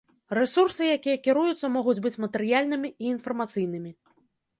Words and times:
Рэсурсы, 0.35 0.85
якія 0.97 1.17
кіруюцца, 1.27 1.69
могуць 1.75 1.95
быць 2.05 2.17
матэрыяльнымі 2.23 2.89
і 3.05 3.13
інфармацыйнымі. 3.17 3.91